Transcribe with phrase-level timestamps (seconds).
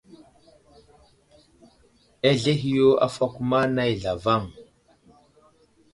[2.29, 4.43] Azlehi yo afakoma nay zlavaŋ.